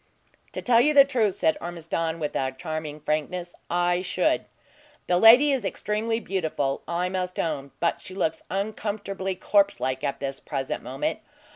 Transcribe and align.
"To 0.53 0.63
tell 0.63 0.81
you 0.81 0.95
the 0.95 1.05
truth," 1.05 1.35
said 1.35 1.59
Ormiston, 1.61 2.17
with 2.19 2.35
charming 2.57 3.01
frankness, 3.01 3.53
"I 3.69 4.01
should! 4.01 4.45
The 5.05 5.19
lady 5.19 5.51
is 5.51 5.63
extremely 5.63 6.19
beautiful, 6.19 6.81
I 6.87 7.07
must 7.07 7.37
own; 7.37 7.69
but 7.79 8.01
she 8.01 8.15
looks 8.15 8.41
uncomfortably 8.49 9.35
corpse 9.35 9.79
like 9.79 10.03
at 10.03 10.19
this 10.19 10.39
present 10.39 10.81
moment. 10.81 11.19